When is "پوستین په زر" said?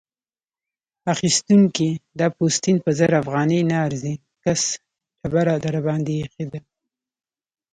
2.37-3.11